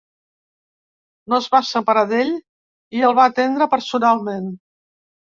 No 1.33 1.39
es 1.43 1.49
va 1.55 1.61
separar 1.71 2.03
d’ell 2.11 2.31
i 3.01 3.05
el 3.11 3.17
va 3.21 3.27
atendre 3.33 3.69
personalment. 3.75 4.49